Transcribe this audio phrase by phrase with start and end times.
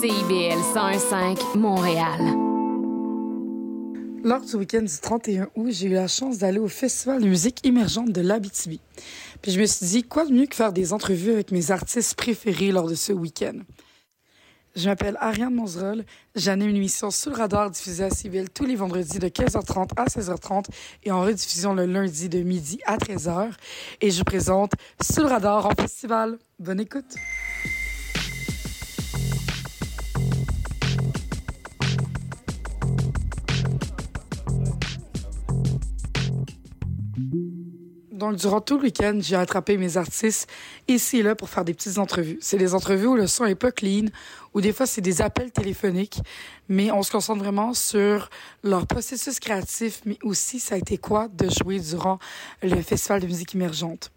[0.00, 2.20] CIBL 101.5 Montréal.
[4.22, 7.66] Lors du week-end du 31 août, j'ai eu la chance d'aller au Festival de musique
[7.66, 8.80] émergente de l'Abitibi.
[9.42, 12.14] Puis je me suis dit, quoi de mieux que faire des entrevues avec mes artistes
[12.14, 13.58] préférés lors de ce week-end?
[14.76, 16.04] Je m'appelle Ariane Monzerol.
[16.36, 20.04] J'anime une émission Sous le radar diffusée à Civil tous les vendredis de 15h30 à
[20.04, 20.66] 16h30
[21.02, 23.50] et en rediffusion le lundi de midi à 13h.
[24.00, 26.38] Et je présente Sous le radar en festival.
[26.60, 27.16] Bonne écoute!
[38.18, 40.50] Donc, durant tout le week-end, j'ai attrapé mes artistes
[40.88, 42.38] ici et là pour faire des petites entrevues.
[42.40, 44.06] C'est des entrevues où le son est pas clean,
[44.54, 46.20] ou des fois c'est des appels téléphoniques,
[46.68, 48.28] mais on se concentre vraiment sur
[48.64, 52.18] leur processus créatif, mais aussi ça a été quoi de jouer durant
[52.60, 54.10] le Festival de musique émergente.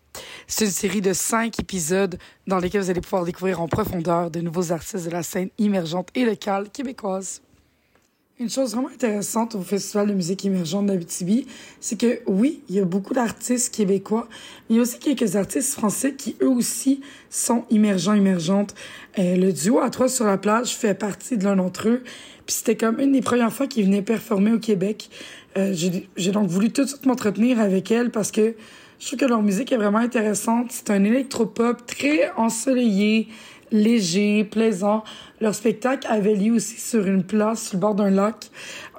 [0.47, 4.41] C'est une série de cinq épisodes dans lesquels vous allez pouvoir découvrir en profondeur de
[4.41, 7.43] nouveaux artistes de la scène émergente et locale québécoise.
[8.41, 11.45] Une chose vraiment intéressante au Festival de musique émergente d'Abitibi,
[11.79, 14.27] c'est que oui, il y a beaucoup d'artistes québécois,
[14.67, 18.73] mais il y a aussi quelques artistes français qui eux aussi sont émergents, émergentes.
[19.20, 22.01] Euh, le duo à trois sur la plage fait partie de l'un d'entre eux.
[22.48, 25.11] Puis c'était comme une des premières fois qu'ils venaient performer au Québec.
[25.55, 25.76] Euh,
[26.17, 28.55] j'ai donc voulu tout de suite m'entretenir avec elles parce que
[29.01, 30.67] je trouve que leur musique est vraiment intéressante.
[30.70, 33.27] C'est un électropop très ensoleillé,
[33.71, 35.03] léger, plaisant.
[35.39, 38.49] Leur spectacle avait lieu aussi sur une place sur le bord d'un lac.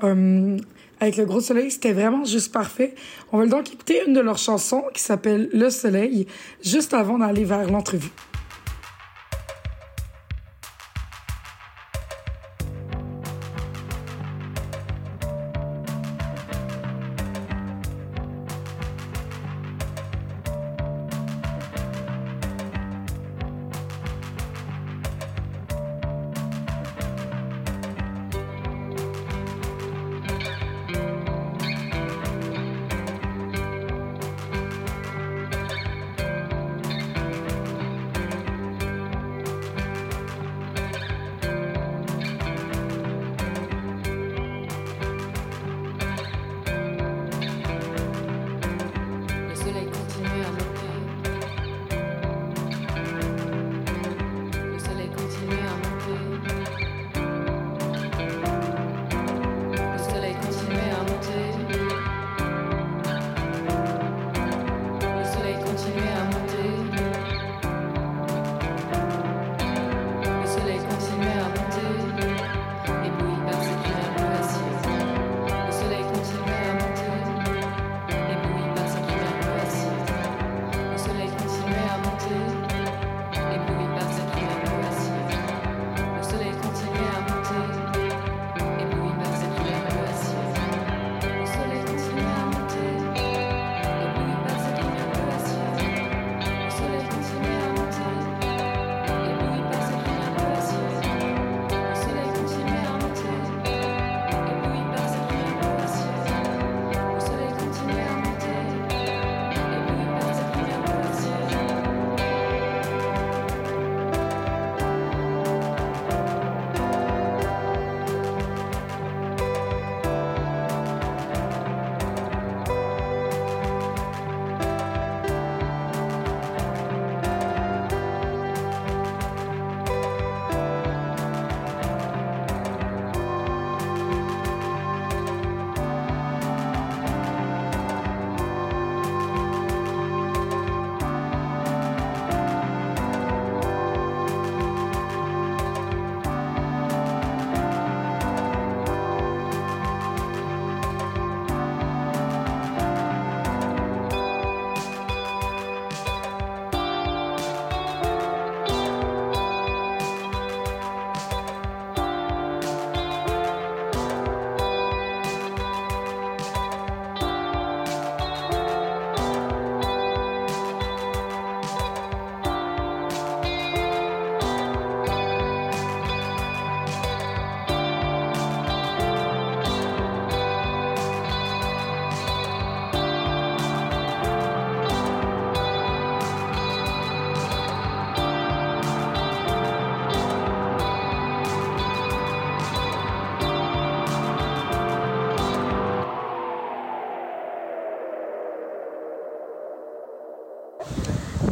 [0.03, 0.57] Euh,
[1.01, 2.95] avec le gros soleil, c'était vraiment juste parfait.
[3.33, 6.29] On va donc écouter une de leurs chansons qui s'appelle Le Soleil,
[6.65, 8.13] juste avant d'aller vers l'entrevue.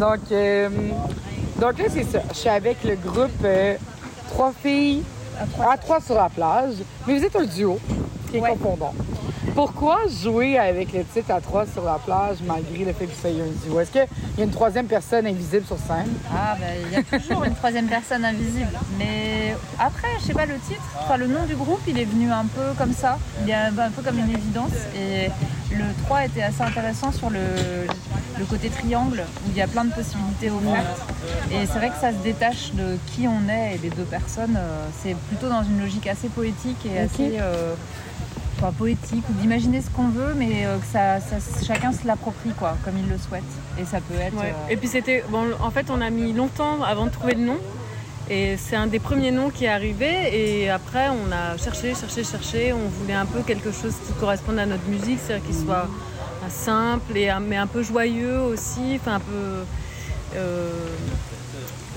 [0.00, 0.68] Donc, euh,
[1.60, 2.20] donc là, c'est ça.
[2.30, 3.76] Je suis avec le groupe euh,
[4.30, 5.02] Trois filles
[5.60, 6.74] à trois sur la plage.
[7.06, 7.78] Mais vous êtes un duo,
[8.30, 8.50] qui est Ouais.
[8.50, 8.94] confondant.
[9.54, 13.20] Pourquoi jouer avec le titre à trois sur la plage malgré le fait que vous
[13.20, 13.80] soyez un duo?
[13.80, 14.06] Est-ce qu'il
[14.38, 16.08] y a une troisième personne invisible sur scène?
[16.32, 18.70] Ah, bah, il y a toujours une troisième personne invisible.
[18.98, 22.30] Mais après, je sais pas, le titre, enfin, le nom du groupe, il est venu
[22.30, 23.18] un peu comme ça.
[23.44, 24.70] Il est un peu comme une évidence.
[24.96, 25.28] Et
[25.74, 27.40] le 3 était assez intéressant sur le,
[28.40, 31.02] le côté triangle, où il y a plein de possibilités offertes.
[31.52, 34.56] Et c'est vrai que ça se détache de qui on est et des deux personnes.
[34.56, 37.36] euh, C'est plutôt dans une logique assez poétique et assez.
[37.38, 37.74] euh,
[38.58, 42.50] enfin, poétique ou d'imaginer ce qu'on veut mais euh, que ça, ça- chacun se l'approprie
[42.58, 43.42] quoi comme il le souhaite
[43.78, 44.54] et ça peut être Ouais.
[44.68, 47.44] euh, Et puis c'était, bon, en fait, on a mis longtemps avant de trouver le
[47.44, 47.58] nom.
[48.32, 50.08] Et c'est un des premiers noms qui est arrivé.
[50.32, 52.72] Et après, on a cherché, cherché, cherché.
[52.72, 55.88] On voulait un peu quelque chose qui corresponde à notre musique, c'est-à-dire qu'il soit
[56.50, 59.64] simple et un- mais un peu joyeux aussi, enfin un peu,
[60.36, 60.70] euh,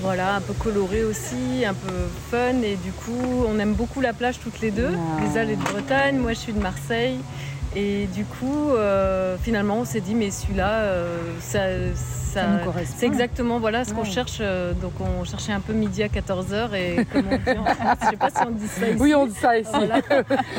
[0.00, 1.94] voilà, un peu coloré aussi, un peu
[2.30, 2.62] fun.
[2.62, 4.90] Et du coup, on aime beaucoup la plage toutes les deux.
[4.92, 5.20] Ah.
[5.24, 7.18] Lisa elle est de Bretagne, moi je suis de Marseille.
[7.76, 11.60] Et du coup, euh, finalement, on s'est dit, mais celui-là, euh, ça,
[12.34, 12.46] ça,
[12.96, 14.38] c'est exactement voilà ce qu'on cherche.
[14.40, 16.74] euh, donc, on cherchait un peu midi à 14h.
[16.74, 18.96] Et comme on dit en France, je sais pas si on dit ça ici.
[19.00, 19.70] Oui, on dit ça ici.
[19.72, 19.98] Voilà.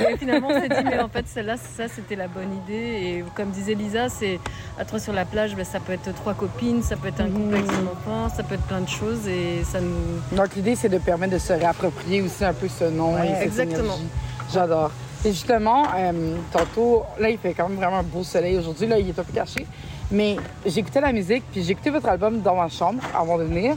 [0.09, 2.73] Et finalement, on s'est dit, mais en fait, celle-là, ça, c'était la bonne idée.
[2.73, 4.39] Et comme disait Lisa, c'est
[4.79, 7.29] à trois sur la plage, ben, ça peut être trois copines, ça peut être un
[7.29, 9.27] couple avec son enfant, ça peut être plein de choses.
[9.27, 10.35] Et ça nous.
[10.35, 13.33] Donc, l'idée, c'est de permettre de se réapproprier aussi un peu ce nom Ouais, et
[13.35, 13.83] cette exactement.
[13.83, 14.07] énergie.
[14.53, 14.91] J'adore.
[15.23, 18.85] Et justement, euh, tantôt, là, il fait quand même vraiment un beau soleil aujourd'hui.
[18.87, 19.65] Là, il est un peu caché.
[20.11, 23.75] Mais j'écoutais la musique, puis écouté votre album dans ma chambre avant de venir.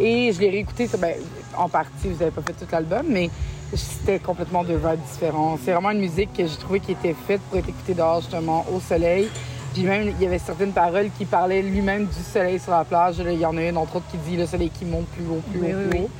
[0.00, 1.14] Et je l'ai réécouté, ben,
[1.56, 3.30] en partie, vous n'avez pas fait tout l'album, mais
[3.74, 5.58] c'était complètement deux vibes différents.
[5.64, 8.64] C'est vraiment une musique que j'ai trouvé qui était faite pour être écoutée dehors, justement,
[8.74, 9.28] au soleil.
[9.74, 13.16] Puis même, il y avait certaines paroles qui parlaient lui-même du soleil sur la plage.
[13.18, 15.42] Il y en a une, entre autres, qui dit le soleil qui monte plus haut,
[15.50, 16.04] plus Oui, haut, oui, plus oui.
[16.04, 16.10] haut.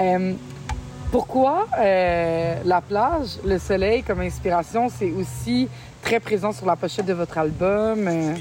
[0.00, 0.32] Euh,
[1.10, 5.68] pourquoi euh, la plage, le soleil comme inspiration, c'est aussi
[6.02, 8.06] très présent sur la pochette de votre album?
[8.08, 8.34] euh?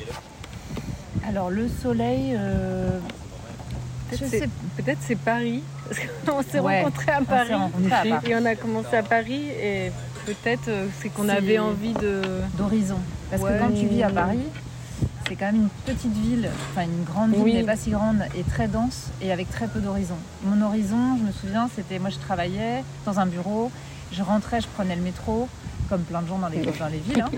[1.28, 3.00] Alors le soleil euh,
[4.78, 5.64] Peut-être c'est, Paris.
[5.88, 7.54] Parce qu'on s'est Ouais, rencontrés à on s'est Paris.
[7.54, 8.32] rencontrés à Paris.
[8.32, 9.44] Et on a commencé à Paris.
[9.62, 9.92] Et
[10.26, 12.22] peut-être euh, c'est qu'on avait envie de.
[12.58, 12.98] d'horizon
[13.30, 13.54] parce Ouais.
[13.54, 14.40] que quand tu vis à Paris
[15.28, 17.54] c'est quand même une petite ville, enfin une grande ville Oui.
[17.56, 20.16] mais pas si grande et très dense et avec très peu d'horizon.
[20.44, 23.72] Mon horizon, je me souviens, c'était moi je travaillais dans un bureau,
[24.12, 25.48] je rentrais, je prenais le métro,
[25.90, 27.22] comme plein de gens dans les, dans les villes.
[27.26, 27.30] hein.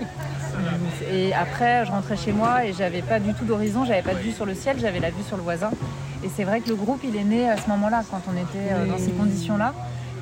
[1.10, 4.20] Et après, je rentrais chez moi et j'avais pas du tout d'horizon, j'avais pas de
[4.20, 5.70] vue sur le ciel, j'avais la vue sur le voisin.
[6.24, 8.72] Et c'est vrai que le groupe, il est né à ce moment-là, quand on était
[8.72, 9.74] euh, dans ces conditions-là.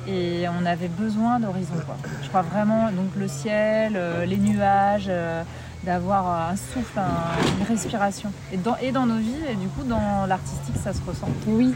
[0.07, 1.75] Et on avait besoin d'horizon.
[2.23, 5.43] Je crois vraiment, donc le ciel, euh, les nuages, euh,
[5.85, 8.29] d'avoir un souffle, un- une respiration.
[8.51, 11.29] Et dans, et dans nos vies, et du coup, dans l'artistique, ça se ressent.
[11.47, 11.73] Oui.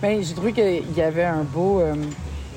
[0.00, 1.94] Ben, j'ai trouvé qu'il y avait un beau, euh,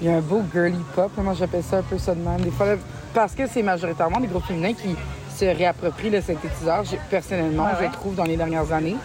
[0.02, 1.12] il y a un beau girly pop.
[1.18, 2.42] Moi, j'appelle ça un peu ça de même.
[2.42, 2.76] Des fois, là,
[3.14, 4.96] parce que c'est majoritairement des groupes féminins qui
[5.36, 7.92] se réapproprient le synthétiseur, personnellement, Ouais, je ouais.
[7.92, 8.96] trouve, dans les dernières années.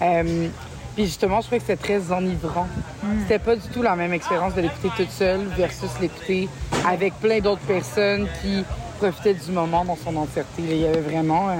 [0.00, 0.48] Euh,
[0.94, 2.66] puis justement, je trouvais que c'était très enivrant.
[3.02, 3.06] Mm.
[3.22, 6.48] C'était pas du tout la même expérience de l'écouter toute seule versus l'écouter
[6.86, 8.64] avec plein d'autres personnes qui
[8.98, 10.62] profitaient du moment dans son entièreté.
[10.62, 11.54] Il y avait vraiment euh,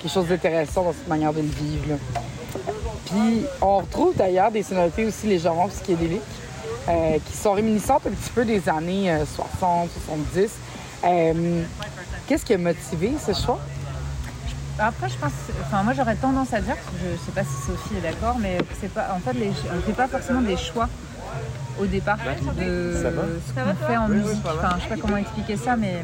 [0.00, 1.84] quelque chose d'intéressant dans cette manière de le vivre.
[1.88, 1.94] là.
[3.06, 6.20] Puis on retrouve d'ailleurs des sonorités aussi légèrement psychédéliques
[6.88, 10.50] euh, qui sont réminiscentes un petit peu des années euh, 60, 70.
[11.04, 11.62] Euh,
[12.26, 13.58] Qu'est-ce qui a motivé ce choix?
[14.78, 15.32] Après, je pense,
[15.66, 18.92] enfin, moi j'aurais tendance à dire, je sais pas si Sophie est d'accord, mais c'est
[18.92, 20.88] pas, en fait, les, on fait pas forcément des choix
[21.80, 22.16] au départ
[22.56, 24.44] de ce qu'on fait en musique.
[24.44, 25.96] Enfin, je sais pas comment expliquer ça, mais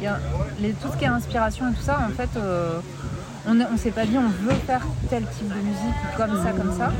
[0.00, 0.18] il y a-
[0.60, 2.78] les, tout ce qui est inspiration et tout ça, en fait, euh,
[3.46, 6.76] on ne s'est pas dit on veut faire tel type de musique comme ça, comme
[6.76, 6.92] ça,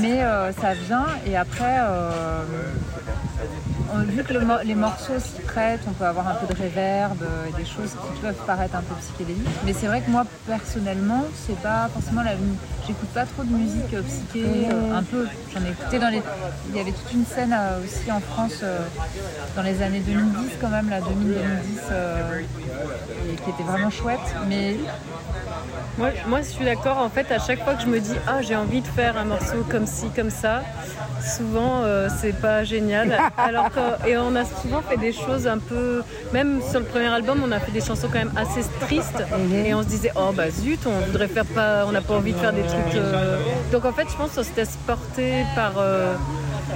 [0.00, 1.78] mais euh, ça vient et après.
[1.80, 2.42] euh,
[4.08, 4.32] vu que
[4.64, 7.90] les morceaux s'y prêtent, on peut avoir un peu de réverb euh, et des choses
[7.90, 9.46] qui peuvent paraître un peu psychédéliques.
[9.66, 12.32] Mais c'est vrai que moi, personnellement, c'est pas forcément la
[12.84, 15.28] J'écoute pas trop de musique psyché, un peu.
[15.54, 16.20] J'en ai écouté dans les.
[16.70, 18.64] Il y avait toute une scène aussi en France
[19.54, 21.04] dans les années 2010, quand même, là, 2000-2010,
[21.92, 24.18] euh, et qui était vraiment chouette.
[24.48, 24.76] Mais
[25.98, 26.98] Moi, moi, je suis d'accord.
[26.98, 29.24] En fait, à chaque fois que je me dis ah j'ai envie de faire un
[29.24, 30.62] morceau comme ci, comme ça,
[31.36, 33.18] souvent euh, c'est pas génial.
[33.36, 37.08] Alors que, et on a souvent fait des choses un peu, même sur le premier
[37.08, 39.22] album, on a fait des chansons quand même assez tristes.
[39.66, 42.32] Et on se disait oh bah zut, on voudrait faire pas, on n'a pas envie
[42.32, 42.94] de faire des trucs.
[42.94, 43.38] euh.
[43.70, 46.14] Donc en fait, je pense qu'on s'était porté par euh,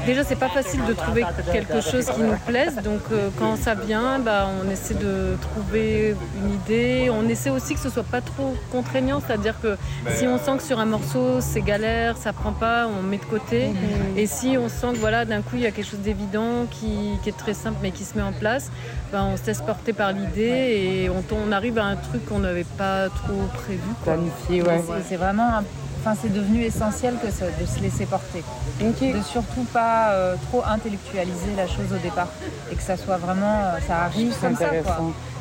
[0.04, 2.76] déjà c'est pas facile de trouver quelque chose qui nous plaise.
[2.84, 7.10] Donc euh, quand ça vient, bah, on essaie de trouver une idée.
[7.10, 9.76] On essaie aussi que ce soit pas trop contraignant, c'est-à-dire que
[10.14, 13.24] si on sent que sur un morceau c'est galère, ça prend pas, on met de
[13.24, 13.68] côté.
[13.68, 14.18] Mhm.
[14.18, 17.18] Et si on sent que voilà d'un coup il y a quelque chose d'évident qui,
[17.26, 18.70] est très simple mais qui se met en place,
[19.12, 22.40] bah, on se laisse porter par l'idée et on, on, arrive à un truc qu'on
[22.40, 23.80] n'avait pas trop prévu.
[24.04, 24.82] Planifié, ouais.
[25.08, 25.64] C'est vraiment un
[26.06, 28.44] Enfin, c'est devenu essentiel que de se laisser porter.
[28.80, 32.28] De surtout pas euh, trop intellectualiser la chose au départ.
[32.70, 34.70] Et que ça soit vraiment, euh, ça arrive comme ça.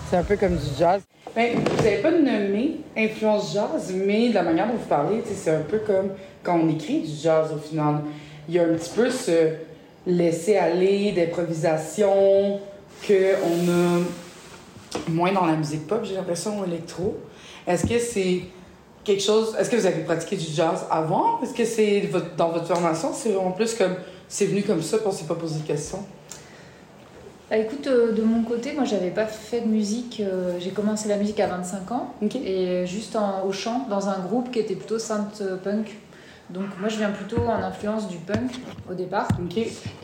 [0.10, 1.03] C'est un peu comme du jazz.
[1.36, 5.53] Ben, vous n'avez pas nommé influence jazz, mais de la manière dont vous parlez, c'est
[5.53, 6.10] un peu comme
[6.41, 7.98] quand on écrit du jazz au final.
[8.50, 9.53] Il y a un petit peu ce
[10.07, 12.60] laisser aller d'improvisation
[13.05, 14.00] qu'on a
[15.10, 17.19] moins dans la musique pop, j'ai l'impression, ou électro.
[17.67, 18.41] Est-ce que c'est
[19.05, 19.55] quelque chose.
[19.57, 21.41] Est-ce que vous avez pratiqué du jazz avant?
[21.41, 23.12] Est-ce que c'est dans votre formation?
[23.13, 23.95] C'est en plus comme.
[24.27, 26.03] C'est venu comme ça, on s'est pas posé de questions?
[27.50, 30.19] Bah, écoute, euh, de mon côté, moi j'avais pas fait de musique.
[30.19, 32.13] Euh, j'ai commencé la musique à 25 ans.
[32.33, 35.95] Et juste en, au chant, dans un groupe qui était plutôt synth punk.
[36.50, 38.51] Donc moi je viens plutôt en influence du punk
[38.89, 39.27] au départ.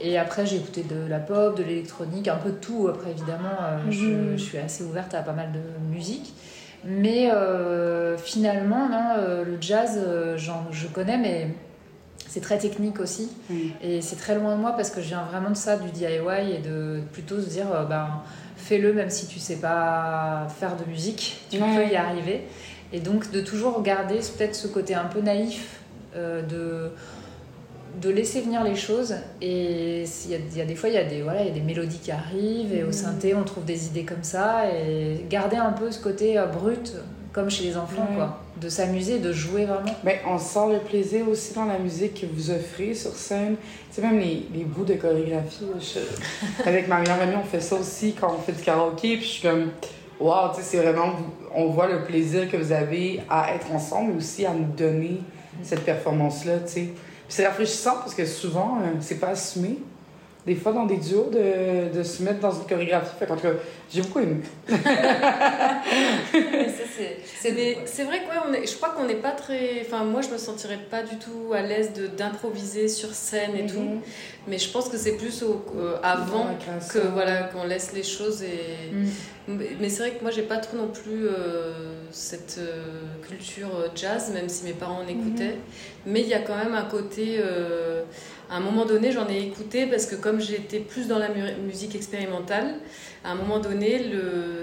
[0.02, 2.88] Et après j'ai écouté de la pop, de l'électronique, un peu de tout.
[2.90, 4.38] Après évidemment, euh, je, mhm.
[4.38, 5.60] je, suis assez ouverte à pas mal de
[5.94, 6.34] musique.
[6.84, 11.50] Mais euh, finalement, non, euh, le jazz, euh, je connais, mais
[12.28, 13.30] c'est très technique aussi.
[13.84, 16.56] Et c'est très loin de moi parce que je viens vraiment de ça, du DIY,
[16.56, 18.08] et de plutôt se dire, ben,
[18.56, 22.48] fais-le même si tu sais pas faire de musique, tu peux y arriver.
[22.94, 25.82] Et donc de toujours garder peut-être ce côté un peu naïf
[26.16, 26.92] de
[28.00, 29.16] de laisser venir les choses.
[29.42, 31.54] Et il y, y, a des fois, il y, a des, voilà, il y a
[31.54, 32.94] des mélodies qui arrivent, et au mm.
[32.94, 34.64] synthé, on trouve des idées comme ça.
[34.70, 36.94] Et garder un peu ce côté euh, brut,
[37.34, 38.40] comme chez les enfants, quoi.
[38.60, 39.96] De s'amuser, de jouer vraiment.
[40.04, 43.56] Mais on sent le plaisir aussi dans la musique que vous offrez sur scène.
[43.90, 45.66] C'est même les, les, bouts de chorégraphie.
[46.66, 49.18] avec ma meilleure amie, on fait ça aussi quand on fait du karaoké.
[49.18, 49.72] Puis je suis comme,
[50.20, 51.14] waouh, c'est vraiment,
[51.56, 55.22] on voit le plaisir que vous avez à être ensemble, mais aussi à nous donner
[55.64, 56.90] cette performance-là, tu sais
[57.32, 59.78] c'est rafraîchissant parce que souvent, euh, c'est pas assumé.
[60.46, 63.12] Des fois, dans des duos, de, de se mettre dans une chorégraphie.
[63.20, 63.54] Fait en tout cas,
[63.94, 64.38] j'ai beaucoup aimé.
[67.38, 69.84] c'est vrai que on est, je crois qu'on n'est pas très.
[69.86, 73.80] Enfin, moi, je me sentirais pas du tout à l'aise d'improviser sur scène et tout.
[73.80, 74.02] Mhm.
[74.48, 76.48] Mais je pense que c'est plus au, euh, avant
[76.92, 78.92] que voilà qu'on laisse les choses et.
[78.92, 79.12] Mhm.
[79.48, 82.84] Mais c'est vrai que moi, j'ai pas trop non plus euh, cette euh,
[83.28, 85.56] culture jazz, même si mes parents en écoutaient.
[85.56, 85.62] Mhm.
[86.06, 87.40] Mais il y a quand même un côté.
[88.50, 91.30] à un moment donné, j'en ai écouté parce que comme j'étais plus dans la
[91.66, 92.76] musique expérimentale,
[93.24, 94.02] à un moment donné,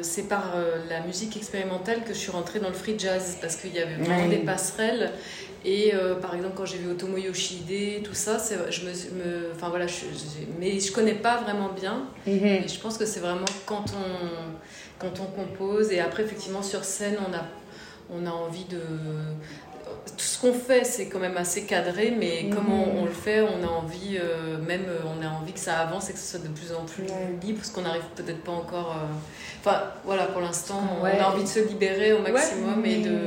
[0.02, 3.54] c'est par euh, la musique expérimentale que je suis rentrée dans le free jazz parce
[3.56, 5.12] qu'il y avait vraiment des passerelles.
[5.65, 8.38] Et euh, par exemple, quand j'ai vu Otomo Yoshide, tout ça,
[8.71, 10.05] je me, enfin voilà, je,
[10.61, 12.07] mais je connais pas vraiment bien.
[12.27, 12.45] Mhm.
[12.45, 16.85] Et je pense que c'est vraiment quand on, quand on compose et après effectivement sur
[16.85, 17.45] scène, on a,
[18.11, 18.81] on a envie de
[20.17, 22.55] tout ce qu'on fait, c'est quand même assez cadré, mais mhm.
[22.55, 25.79] comment on, le fait, on a envie, euh, même euh, on a envie que ça
[25.79, 27.05] avance et que ce soit de plus en plus
[27.43, 28.97] libre, parce qu'on n'arrive peut-être pas encore.
[28.97, 29.07] Euh,
[29.65, 33.19] enfin, voilà, pour l'instant, on a envie de se libérer au maximum et de.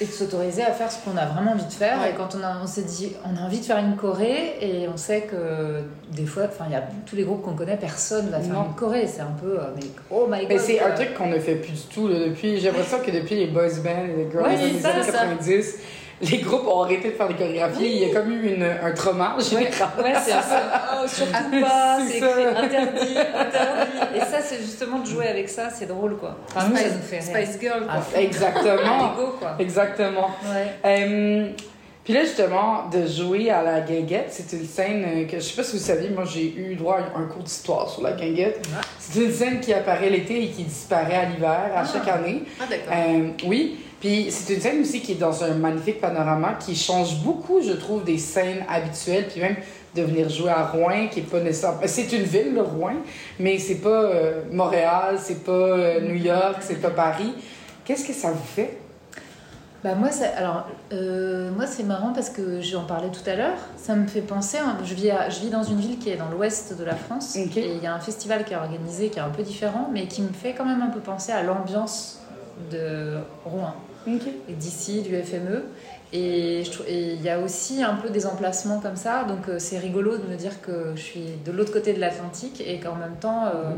[0.00, 2.04] Et de s'autoriser à faire ce qu'on a vraiment envie de faire.
[2.06, 4.88] Et quand on, a, on s'est dit, on a envie de faire une choré, et
[4.88, 8.30] on sait que des fois, enfin, il y a tous les groupes qu'on connaît, personne
[8.30, 9.06] va faire une choré.
[9.06, 10.48] C'est un peu, mais oh my god.
[10.48, 12.58] Mais c'est un truc qu'on ne fait plus du tout depuis.
[12.58, 15.78] J'ai l'impression que depuis les boys bands, les girls dans les années 90
[16.20, 17.86] les groupes ont arrêté de faire des chorégraphies.
[17.86, 19.88] Il y a comme eu une, un trauma général.
[20.02, 21.00] Ouais, c'est ça.
[21.02, 24.16] Oh, surtout pas, c'est interdit, interdit.
[24.16, 26.36] Et ça, c'est justement de jouer avec ça, c'est drôle, quoi.
[26.54, 27.94] Enfin, Spice, fait Spice Girl, quoi.
[27.94, 29.12] Ah, exactement.
[29.38, 29.56] quoi.
[29.58, 30.30] Exactement.
[30.44, 30.74] Ouais.
[30.84, 31.48] Euh,
[32.04, 35.62] puis là, justement, de jouer à la guinguette, c'est une scène que je sais pas
[35.62, 38.66] si vous saviez, moi j'ai eu droit à un cours d'histoire sur la guinguette.
[38.98, 41.84] C'est une scène qui apparaît l'été et qui disparaît à l'hiver, à ah.
[41.84, 42.42] chaque année.
[42.58, 42.92] Ah, d'accord.
[42.92, 43.78] Euh, oui.
[44.00, 47.72] Puis c'est une scène aussi qui est dans un magnifique panorama qui change beaucoup, je
[47.72, 49.28] trouve, des scènes habituelles.
[49.28, 49.56] Puis même
[49.94, 51.80] de venir jouer à Rouen, qui est pas nécessairement.
[51.86, 52.94] C'est une ville, le Rouen,
[53.38, 57.34] mais c'est pas euh, Montréal, c'est pas euh, New York, c'est pas Paris.
[57.84, 58.78] Qu'est-ce que ça vous fait?
[59.82, 63.56] Bah moi, ça, alors, euh, moi c'est marrant parce que j'en parlais tout à l'heure.
[63.76, 64.58] Ça me fait penser.
[64.58, 67.34] Hein, je, vis je vis dans une ville qui est dans l'ouest de la France.
[67.34, 70.06] Et il y a un festival qui est organisé qui est un peu différent, mais
[70.06, 72.20] qui me fait quand même un peu penser à l'ambiance
[72.70, 73.16] de
[73.46, 73.74] Rouen.
[74.06, 75.64] Et d'ici, du FME.
[76.12, 80.18] Et il y a aussi un peu des emplacements comme ça, donc euh, c'est rigolo
[80.18, 83.44] de me dire que je suis de l'autre côté de l'Atlantique et qu'en même temps,
[83.46, 83.74] euh,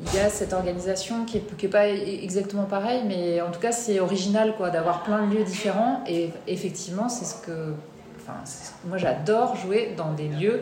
[0.00, 3.72] il y a cette organisation qui n'est pas e-, exactement pareille, mais en tout cas,
[3.72, 6.04] c'est original quoi, d'avoir plein de lieux différents.
[6.06, 7.72] Et effectivement, c'est ce que.
[8.20, 8.38] Enfin,
[8.86, 10.60] moi, j'adore jouer dans des lieux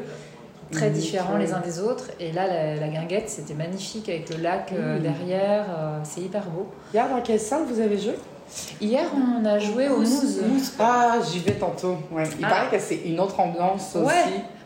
[0.71, 2.11] très différents les uns des autres.
[2.21, 2.47] Et là,
[2.77, 5.67] la, guinguette, c'était magnifique avec le lac euh, derrière.
[5.69, 6.69] Euh, c'est hyper beau.
[6.93, 8.15] Hier, dans quelle salle vous avez joué?
[8.81, 10.73] Hier, on a joué au Mousse.
[10.79, 11.99] Ah, j'y vais tantôt.
[12.11, 12.25] Ouais.
[12.39, 12.49] Il ah.
[12.49, 14.15] paraît que c'est une autre ambiance aussi.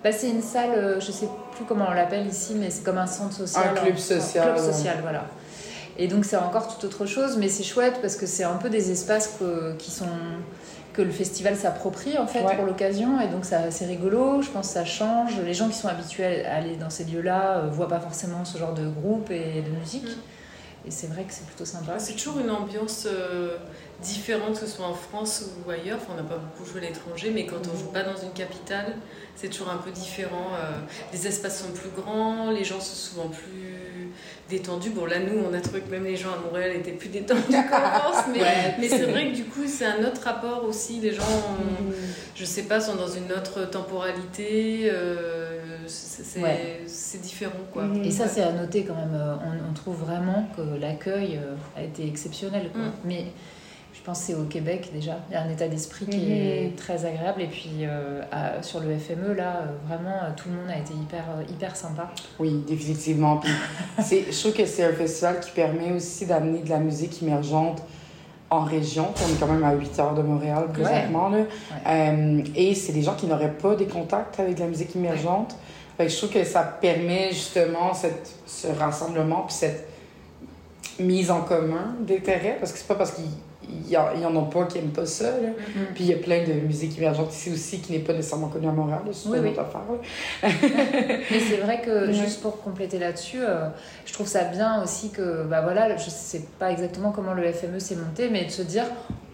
[0.03, 2.99] Bah, c'est une salle, euh, je sais plus comment on l'appelle ici, mais c'est comme
[2.99, 3.71] un centre social.
[3.71, 4.49] Un club social.
[4.49, 5.25] Un club social, voilà.
[5.97, 8.71] Et donc c'est encore tout autre chose, mais c'est chouette parce que c'est un peu
[8.71, 9.39] des espaces
[9.79, 10.07] qui sont
[10.99, 14.67] que le festival s'approprie en fait pour l'occasion et donc ça c'est rigolo je pense
[14.67, 17.69] que ça change les gens qui sont habitués à aller dans ces lieux là euh,
[17.71, 20.21] voient pas forcément ce genre de groupe et de musique mm.
[20.89, 23.59] Et c'est vrai que c'est plutôt sympa c'est toujours une ambiance euh,
[24.01, 26.89] différente que ce soit en France ou ailleurs enfin, on n'a pas beaucoup joué à
[26.89, 27.79] l'étranger mais quand on mm.
[27.79, 28.97] joue pas dans une capitale
[29.37, 30.79] c'est toujours un peu différent euh,
[31.13, 33.79] les espaces sont plus grands les gens sont souvent plus
[34.49, 34.91] détendu.
[34.91, 37.43] Bon, là, nous, on a trouvé que même les gens à Montréal étaient plus détendus
[37.49, 38.41] qu'en France, mais,
[38.81, 41.01] mais c'est vrai que du coup, c'est un autre rapport aussi.
[41.01, 41.93] Les gens, mm.
[42.35, 44.91] je sais pas, sont dans une autre temporalité.
[44.91, 45.48] Euh,
[45.89, 47.85] c'est différent, quoi.
[48.03, 49.15] Et ça, c'est à noter quand même.
[49.15, 49.37] Euh,
[49.69, 52.83] on, trouve vraiment que l'accueil euh, a été exceptionnel, quoi.
[52.83, 52.93] Mm.
[53.05, 53.25] Mais
[53.93, 55.19] je pense que c'est au Québec déjà.
[55.29, 56.33] Il y a un état d'esprit qui mhm.
[56.33, 57.43] est très agréable.
[57.43, 58.23] Et puis euh,
[58.63, 62.11] sur le FME, là, vraiment, tout le monde a été hyper, hyper sympa.
[62.39, 63.41] Oui, définitivement.
[63.99, 67.83] je trouve que c'est un festival qui permet aussi d'amener de la musique émergente
[68.51, 69.09] en région.
[69.17, 71.31] On est quand même à 8 heures de Montréal présentement.
[72.57, 75.57] et c'est des gens qui n'auraient pas des contacts avec la musique émergente.
[75.99, 79.89] Je trouve que ça permet justement cette, ce rassemblement puis cette
[81.01, 82.57] mise en commun d'intérêts.
[82.61, 83.31] Parce que c'est pas parce qu'ils
[83.69, 85.25] il y, en a pas qui n'aiment pas ça.
[85.25, 85.49] Là.
[85.49, 85.95] Mm-hmm.
[85.95, 88.69] Puis il y a plein de musique émergente ici aussi qui n'est pas nécessairement connue
[88.69, 89.01] à Montréal.
[89.13, 89.55] C'est oui, oui.
[90.43, 93.69] Mais c'est vrai que, juste pour compléter là-dessus, euh,
[94.07, 97.79] je trouve ça bien aussi que, bah voilà, je sais pas exactement comment le FME
[97.79, 98.85] s'est monté, mais de se dire,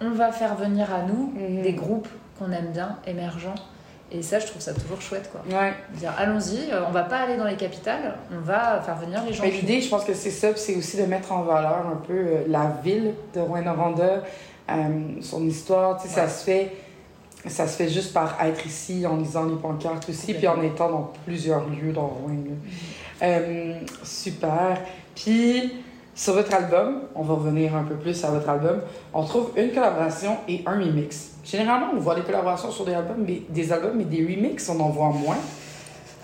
[0.00, 1.62] on va faire venir à nous mm-hmm.
[1.62, 3.54] des groupes qu'on aime bien, émergents,
[4.14, 5.42] et ça, je trouve ça toujours chouette, quoi.
[5.48, 5.72] Ouais.
[5.94, 9.32] Dire, allons-y, euh, on va pas aller dans les capitales, on va faire venir les
[9.32, 9.44] gens.
[9.44, 12.44] L'idée, je pense que c'est ça, c'est aussi de mettre en valeur un peu euh,
[12.46, 14.22] la ville de Rouen-Noranda,
[14.70, 14.74] euh,
[15.20, 16.72] son histoire, tu sais, ça se fait...
[17.46, 20.88] Ça se fait juste par être ici, en lisant les pancartes aussi, puis en étant
[20.88, 22.38] dans plusieurs lieux dans Rouen.
[23.20, 23.86] Mm-hmm.
[24.02, 24.80] super.
[25.14, 25.83] Puis,
[26.14, 28.80] sur votre album, on va revenir un peu plus à votre album,
[29.12, 31.32] on trouve une collaboration et un remix.
[31.44, 34.78] Généralement, on voit des collaborations sur des albums, mais, des albums, mais des remixes, on
[34.80, 35.38] en voit moins.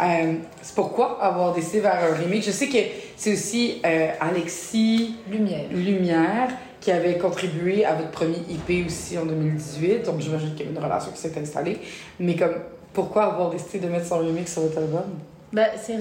[0.03, 2.47] Euh, c'est pourquoi avoir décidé vers un remix?
[2.47, 2.79] Je sais que
[3.17, 5.69] c'est aussi euh, Alexis Lumière.
[5.71, 6.49] Lumière
[6.81, 10.07] qui avait contribué à votre premier IP aussi en 2018.
[10.07, 11.79] Donc j'imagine qu'il y a une relation qui s'est installée.
[12.19, 12.55] Mais comme,
[12.95, 15.05] pourquoi avoir décidé de mettre son remix sur votre album?
[15.53, 15.99] Bah, c'est...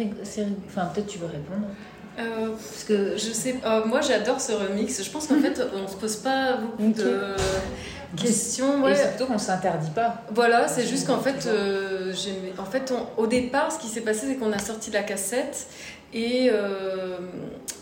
[0.68, 1.68] Enfin, peut-être tu veux répondre.
[2.20, 3.56] Euh, parce que je sais,
[3.86, 5.02] moi j'adore ce remix.
[5.02, 7.36] Je pense qu'en fait on se pose pas beaucoup de
[8.16, 8.84] question.
[8.84, 8.92] Ouais.
[8.92, 10.24] Et surtout qu'on s'interdit pas.
[10.32, 12.14] Voilà, c'est juste qu'en fait, euh,
[12.58, 15.68] en fait au départ, ce qui s'est passé, c'est qu'on a sorti la cassette
[16.14, 17.18] et, euh,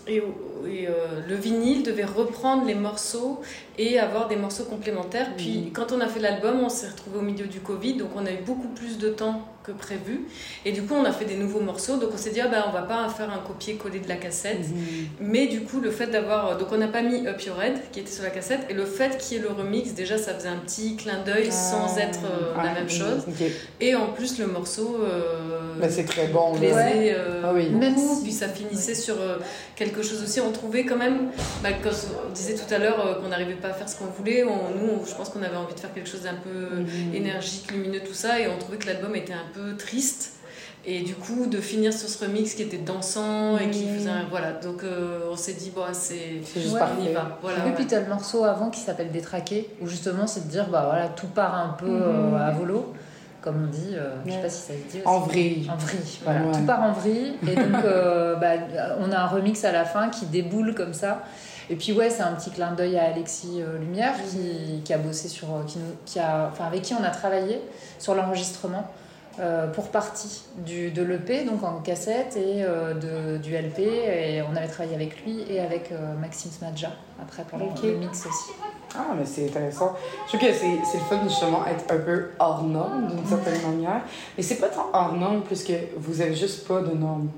[0.08, 0.92] et, euh,
[1.28, 3.42] le vinyle devait reprendre les morceaux
[3.78, 5.36] et avoir des morceaux complémentaires.
[5.38, 8.26] Puis quand on a fait l'album, on s'est retrouvé au milieu du Covid, donc on
[8.26, 10.22] a eu beaucoup plus de temps que prévu.
[10.66, 11.98] Et du coup, on a fait des nouveaux morceaux.
[11.98, 14.70] Donc on s'est dit, ah ben, on va pas faire un copier-coller de la cassette.
[14.70, 15.08] Mhm.
[15.20, 16.58] Mais du coup, le fait d'avoir.
[16.58, 18.62] Donc on n'a pas mis Up Your Head qui était sur la cassette.
[18.70, 21.50] Et le fait qu'il y ait le remix, déjà, ça faisait un petit clin d'œil
[21.50, 21.52] ah.
[21.52, 23.26] sans être euh, la même chose.
[23.82, 25.00] Et en plus, le morceau.
[25.04, 26.56] Euh, bah, c'est très bon.
[26.56, 27.70] Plaisait, euh, ah oui.
[28.24, 29.38] Puis ça finissait sur euh,
[29.76, 30.40] quelque chose aussi.
[30.40, 31.30] On trouvait quand même.
[31.62, 31.92] Bah, quand
[32.28, 35.30] on disait tout à l'heure qu'on n'arrivait pas faire ce qu'on voulait, nous, je pense
[35.30, 37.16] qu'on avait envie de faire quelque chose d'un peu mhm.
[37.16, 38.40] énergique, lumineux, tout ça.
[38.40, 40.38] Et on trouvait que l'album était un peu triste.
[40.90, 43.96] Et du coup, de finir sur ce remix qui était dansant et qui mmh.
[43.96, 44.10] faisait.
[44.30, 46.42] voilà, donc euh, on s'est dit, bon, c'est.
[46.56, 46.80] juste ouais,
[47.42, 50.50] Voilà, et puis, tu as le morceau avant qui s'appelle Détraqué, où justement, c'est de
[50.50, 52.36] dire, bah voilà, tout part un peu mmh.
[52.36, 52.94] euh, à volo,
[53.42, 53.96] comme on dit.
[53.96, 55.02] Euh, je sais pas si ça se dit.
[55.04, 55.70] En vrille.
[55.70, 56.40] En vrille, voilà.
[56.54, 57.34] Tout part en vrille.
[57.46, 57.84] Et donc,
[58.40, 58.54] bah,
[59.02, 61.22] on a un remix à la fin qui déboule comme ça.
[61.70, 65.28] Et puis ouais, c'est un petit clin d'œil à Alexis Lumière qui, qui, a bossé
[65.28, 67.62] sur, qui, qui a, enfin avec qui on a travaillé
[68.00, 68.86] sur l'enregistrement.
[69.40, 73.80] Euh, pour partie du, de l'EP, donc en cassette, et euh, de, du LP.
[73.80, 76.90] Et on avait travaillé avec lui et avec euh, Maxime Smadja,
[77.22, 78.52] après pour le mix aussi.
[78.96, 79.94] Ah, mais c'est intéressant.
[80.26, 84.02] Je trouve que c'est le fun justement être un peu hors norme d'une certaine manière.
[84.36, 87.30] Mais c'est pas tant hors norme puisque vous avez juste pas de normes.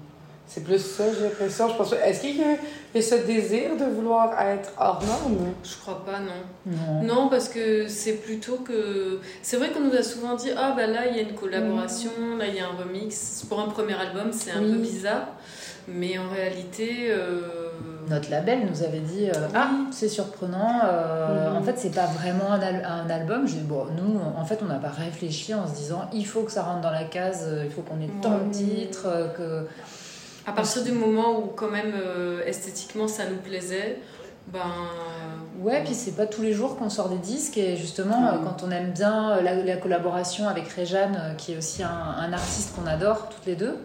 [0.52, 1.70] C'est plus ça, j'ai l'impression.
[1.70, 1.94] Je pense.
[1.94, 5.38] Est-ce qu'il y, a ce désir de vouloir être hors norme?
[5.64, 6.42] Je crois pas, non.
[6.66, 7.04] Non.
[7.04, 9.20] Non, parce que c'est plutôt que.
[9.44, 12.10] C'est vrai qu'on nous a souvent dit Ah, bah là, il y a une collaboration,
[12.40, 13.46] là, il y a un remix.
[13.48, 14.72] Pour un premier album, c'est un Oui.
[14.72, 15.28] peu bizarre.
[15.88, 17.10] Mais en réalité.
[17.12, 17.42] euh,
[18.10, 20.82] Notre label nous avait dit euh, Ah, c'est surprenant.
[20.84, 21.56] euh.
[21.56, 23.48] En fait, c'est pas vraiment un, al- un album.
[23.48, 26.42] J'ai dit, bon, nous, en fait, on n'a pas réfléchi en se disant Il faut
[26.42, 28.52] que ça rentre dans la case, il faut qu'on ait tant de Mhm.
[28.52, 29.08] titres.
[29.38, 29.68] que...
[30.50, 34.00] À partir du moment où, quand même, euh, esthétiquement, ça nous plaisait,
[34.48, 34.60] ben.
[35.62, 37.58] Ouais, puis c'est pas tous les jours qu'on sort des disques.
[37.58, 38.44] Et justement, euh, Mhm.
[38.46, 42.32] quand on aime bien euh, la, la collaboration avec Réjeanne, qui est aussi un, un
[42.34, 43.78] artiste qu'on adore toutes les deux.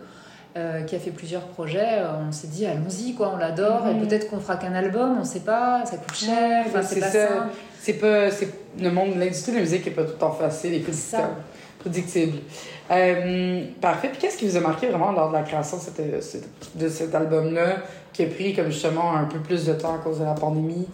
[0.56, 3.94] euh, qui a fait plusieurs projets, euh, on s'est dit allons-y quoi, on l'adore et
[4.06, 7.26] peut-être qu'on fera qu'un album, on sait pas, ça coûte cher, enfin, c'est pas ça.
[7.28, 7.54] simple.
[7.80, 8.30] C'est pas.
[8.30, 10.84] c'est- Le monde, l'industrie de la musique est pas tout le temps facile et
[11.80, 12.38] prédictible.
[12.90, 14.08] Euh, parfait.
[14.10, 16.88] Puis qu'est-ce qui vous a marqué vraiment lors de la création de, cette- cette- de
[16.88, 17.78] cet album-là,
[18.12, 20.86] qui a pris comme justement un peu plus de temps à cause de la pandémie?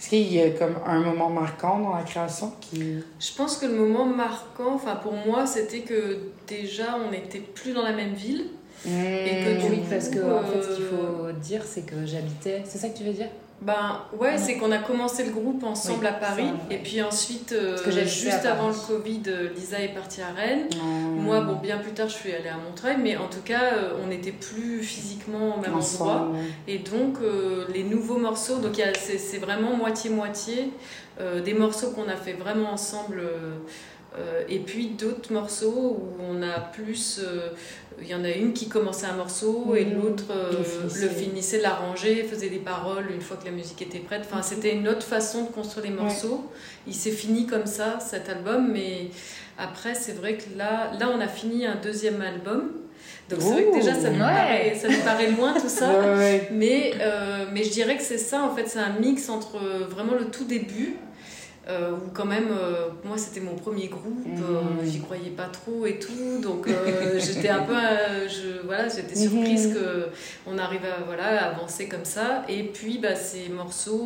[0.00, 3.02] Est-ce qu'il y a comme un moment marquant dans la création qui.
[3.18, 7.72] Je pense que le moment marquant, enfin pour moi, c'était que déjà on n'était plus
[7.72, 8.44] dans la même ville.
[8.84, 9.58] Et que Mmh.
[9.58, 10.90] du Oui, parce que en fait, ce qu'il Euh,
[11.28, 12.62] faut dire, c'est que j'habitais.
[12.66, 13.28] C'est ça que tu veux dire?
[13.62, 16.44] Ben ouais, c'est qu'on a commencé le groupe ensemble Oui, à Paris.
[16.46, 16.76] ça, ouais.
[16.76, 18.74] Et puis ensuite, euh, que juste avant le.
[18.86, 20.68] Covid, euh, Lisa est partie à Rennes.
[20.76, 21.22] Mmh.
[21.22, 23.92] Moi, bon, bien plus tard, je suis allée à Montreuil, mais en tout cas, euh,
[24.04, 25.78] on n'était plus physiquement au même endroit.
[25.78, 26.38] Ensemble.
[26.68, 30.70] Et donc, euh, les nouveaux morceaux, donc c'est vraiment moitié-moitié.
[31.44, 33.22] des morceaux qu'on a fait vraiment ensemble.
[34.48, 37.20] Euh, et puis d'autres morceaux où on a plus.
[37.22, 37.48] euh,
[38.02, 39.94] Il y en a une qui commençait un morceau et Mhm.
[40.02, 40.52] l'autre euh,
[41.00, 41.60] Le finissait.
[41.62, 44.20] l'arrangeait, faisait des paroles une fois que la musique était prête.
[44.30, 46.44] Enfin, c'était une autre façon de construire les morceaux.
[46.86, 49.08] Il s'est fini comme ça, cet album, mais
[49.56, 52.70] après, c'est vrai que là, là, on a fini un deuxième album.
[53.30, 54.34] Donc c'est vrai que déjà, ça nous, Ouh, ouais.
[54.34, 55.88] paraît, ça nous paraît loin tout ça.
[56.16, 56.48] Ouais.
[56.52, 59.56] Mais, euh, mais je dirais que c'est ça, en fait, c'est un mix entre
[59.88, 60.96] vraiment le tout début,
[61.68, 64.84] euh, où quand même, euh, moi c'était mon premier groupe, euh, Mhm.
[64.88, 66.72] j'y croyais pas trop et tout, donc euh,
[67.18, 67.74] j'étais un peu,
[68.28, 69.74] je, voilà, j'étais surprise Mhm.
[69.74, 70.06] que
[70.46, 72.44] on arrive à, voilà, à avancer comme ça.
[72.48, 73.96] Et puis bah, ces morceaux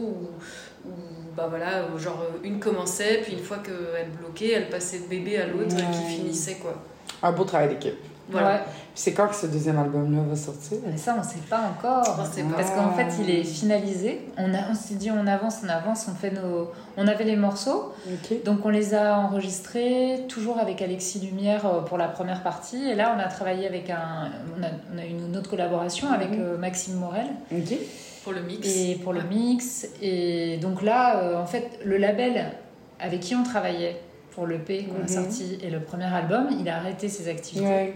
[0.84, 0.92] où, où,
[1.36, 5.46] bah, voilà, genre une commençait, puis une fois qu'elle bloquait, elle passait de bébé à
[5.46, 5.82] l'autre Ouais.
[5.92, 6.82] qui finissait quoi.
[7.22, 7.98] Un beau travail d'équipe.
[8.28, 8.54] Voilà.
[8.54, 8.60] Ouais.
[8.94, 10.78] C'est quand que ce deuxième album-là va sortir?
[10.86, 12.16] Mais ça, on sait pas encore.
[12.20, 12.56] On sait pas.
[12.56, 14.20] Parce qu'en fait, il est finalisé.
[14.36, 16.70] On, a- on s'est dit, on avance, on avance, on fait nos.
[16.96, 18.44] On avait les morceaux, Ok.
[18.44, 22.88] donc on les a enregistrés, toujours avec Alexis Lumière euh, pour la première partie.
[22.90, 24.30] Et là, on a travaillé avec un.
[24.58, 26.40] On a, on a eu une autre collaboration avec Mhm.
[26.40, 27.26] euh, Maxime Morel.
[27.52, 27.74] Ok.
[28.22, 28.68] Pour le mix.
[28.68, 29.86] et pour le mix.
[30.02, 32.52] Et donc là, euh, en fait, le label
[33.00, 33.98] avec qui on travaillait
[34.34, 35.04] pour le P qu'on Mhm.
[35.04, 37.66] a sorti et le premier album, il a arrêté ses activités.
[37.66, 37.94] Ouais.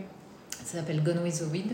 [0.64, 1.72] Ça s'appelle Gone with the Weed.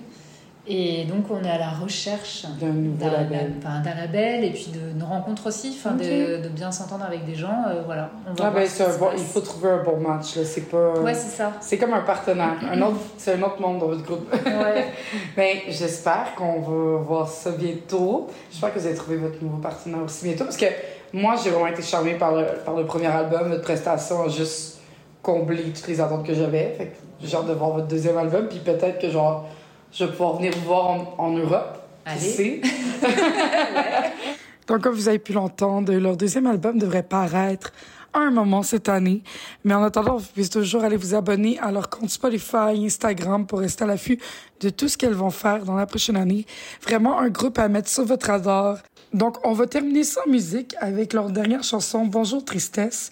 [0.67, 3.55] Et donc on est à la recherche D'un label.
[3.59, 7.35] enfin, d'un label et puis de nos rencontres aussi, de, de bien s'entendre avec des
[7.35, 7.65] gens.
[7.67, 10.39] euh, voilà, on va Ah ben, ce bon, il faut trouver un bon match.
[10.45, 11.01] C'est pas...
[11.01, 11.53] Ouais, c'est ça.
[11.63, 12.57] c'est comme un partenaire.
[12.71, 14.31] Un autre, c'est un autre monde dans votre groupe.
[14.45, 14.89] Ouais.
[15.37, 18.29] Ben, j'espère qu'on va voir ça bientôt.
[18.51, 20.45] J'espère que vous allez trouver votre nouveau partenaire aussi bientôt.
[20.45, 20.67] Parce que
[21.15, 23.49] moi, j'ai vraiment été charmée par le, par le premier album.
[23.49, 24.79] Votre prestation a juste
[25.23, 26.75] comblé toutes les attentes que j'avais.
[26.77, 28.47] Fait que j'ai hâte de voir votre deuxième album.
[28.49, 29.47] Puis peut-être que, genre,
[29.93, 31.79] je vais pouvoir venir vous voir en, en Europe.
[32.07, 32.21] Qui Allez.
[32.21, 32.61] sait?
[34.67, 37.73] Donc, comme vous avez pu l'entendre, leur deuxième album devrait paraître
[38.13, 39.23] à un moment cette année.
[39.65, 43.61] Mais en attendant, vous pouvez toujours aller vous abonner à leur compte Spotify, Instagram pour
[43.61, 44.19] rester à l'affût
[44.61, 46.47] de tout ce qu'elles vont faire dans la prochaine année.
[46.83, 48.79] Vraiment un groupe à mettre sur votre radar.
[49.13, 53.11] Donc, on va terminer sans musique avec leur dernière chanson, Bonjour Tristesse.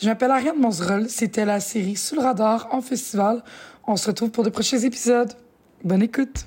[0.00, 1.08] Je m'appelle Ariane Monzerol.
[1.08, 3.42] C'était la série Sous le radar en festival.
[3.86, 5.32] On se retrouve pour de prochains épisodes.
[5.82, 6.46] Bonne écoute.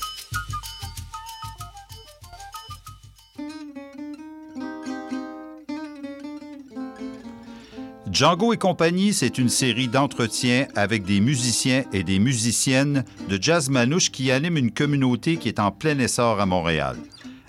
[8.11, 13.69] Django et compagnie, c'est une série d'entretiens avec des musiciens et des musiciennes de jazz
[13.69, 16.97] manouche qui animent une communauté qui est en plein essor à Montréal.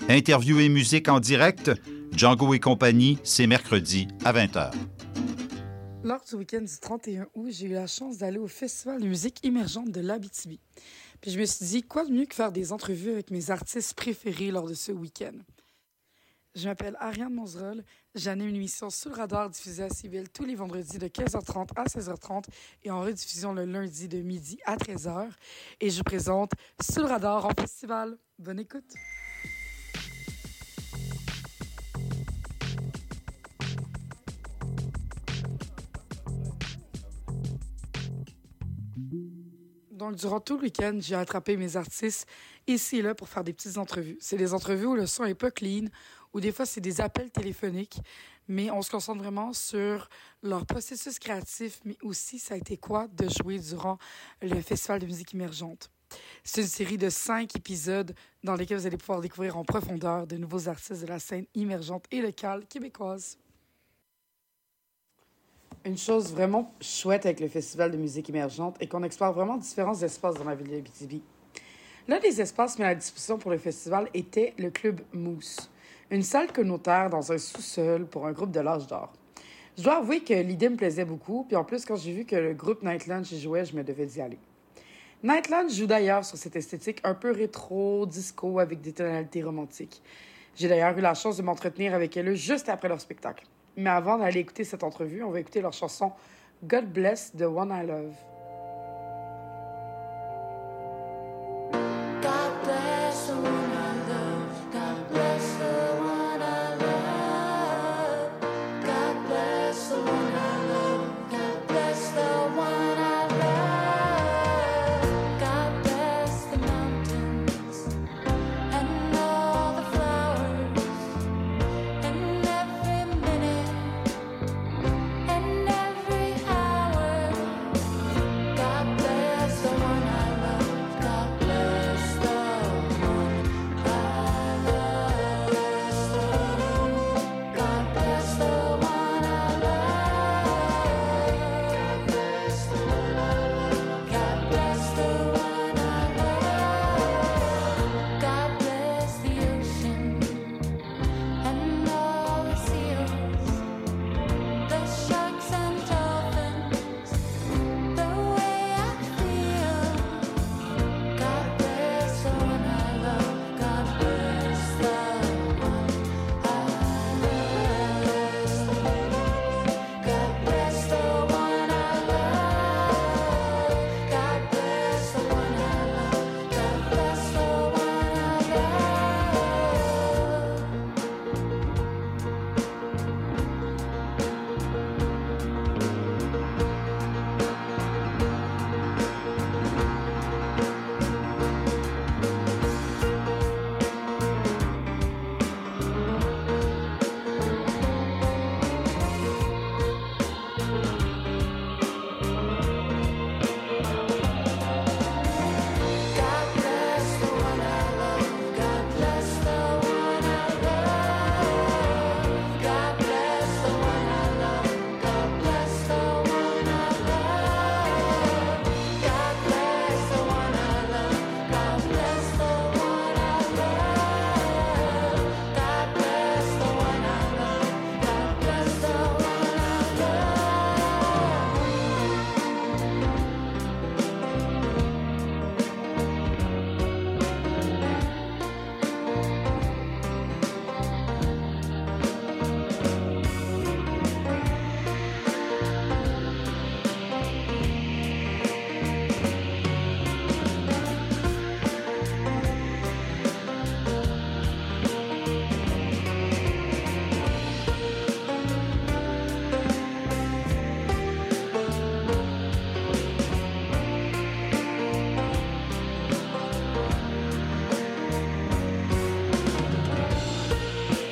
[0.08, 1.72] Interview et musique en direct,
[2.16, 4.70] Django et compagnie, c'est mercredi à 20h.
[6.04, 9.44] Lors du week-end du 31 août, j'ai eu la chance d'aller au Festival de musique
[9.44, 10.60] émergente de l'Abitibi.
[11.20, 13.94] Puis je me suis dit, quoi de mieux que faire des entrevues avec mes artistes
[13.94, 15.34] préférés lors de ce week-end?
[16.54, 17.82] Je m'appelle Ariane Monzerol.
[18.14, 21.84] J'anime une émission sous le radar diffusée à CBL tous les vendredis de 15h30 à
[21.84, 22.44] 16h30
[22.82, 25.30] et en rediffusion le lundi de midi à 13h.
[25.80, 28.18] Et je présente Sous le radar en festival.
[28.38, 28.92] Bonne écoute.
[40.02, 42.26] Donc, durant tout le week-end, j'ai attrapé mes artistes
[42.66, 44.18] ici et là pour faire des petites entrevues.
[44.20, 45.84] C'est des entrevues où le son est pas clean,
[46.32, 48.00] ou des fois c'est des appels téléphoniques,
[48.48, 50.08] mais on se concentre vraiment sur
[50.42, 53.98] leur processus créatif, mais aussi ça a été quoi de jouer durant
[54.40, 55.88] le Festival de musique émergente.
[56.42, 58.12] C'est une série de cinq épisodes
[58.42, 62.06] dans lesquels vous allez pouvoir découvrir en profondeur de nouveaux artistes de la scène émergente
[62.10, 63.38] et locale québécoise.
[65.84, 70.00] Une chose vraiment chouette avec le Festival de musique émergente est qu'on explore vraiment différents
[70.00, 71.22] espaces dans la ville d'Abitibi.
[72.08, 75.70] L'un des espaces mis à disposition pour le festival était le Club Mousse,
[76.10, 79.12] une salle communautaire dans un sous-sol pour un groupe de l'âge d'or.
[79.78, 82.34] Je dois avouer que l'idée me plaisait beaucoup, puis en plus, quand j'ai vu que
[82.34, 84.38] le groupe Nightland y jouait, je me devais d'y aller.
[85.22, 90.02] Nightland joue d'ailleurs sur cette esthétique un peu rétro, disco, avec des tonalités romantiques.
[90.56, 93.46] J'ai d'ailleurs eu la chance de m'entretenir avec elles juste après leur spectacle.
[93.76, 96.12] Mais avant d'aller écouter cette entrevue, on va écouter leur chanson
[96.64, 98.14] God Bless the One I Love.